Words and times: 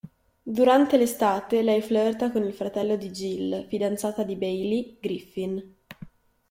Durante 0.57 0.97
l'estate 0.97 1.61
lei 1.61 1.79
flirta 1.79 2.31
con 2.31 2.41
il 2.43 2.55
fratello 2.55 2.95
di 2.95 3.11
Jill, 3.11 3.67
fidanzata 3.67 4.23
di 4.23 4.35
Bailey, 4.35 4.97
Griffin. 4.99 5.75